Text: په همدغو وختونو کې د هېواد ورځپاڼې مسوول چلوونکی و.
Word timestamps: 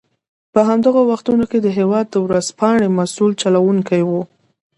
په 0.53 0.59
همدغو 0.67 1.01
وختونو 1.11 1.43
کې 1.51 1.57
د 1.61 1.67
هېواد 1.77 2.07
ورځپاڼې 2.25 2.87
مسوول 2.97 3.31
چلوونکی 3.41 4.01
و. 4.09 4.11